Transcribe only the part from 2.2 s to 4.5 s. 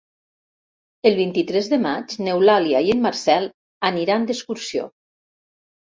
n'Eulàlia i en Marcel aniran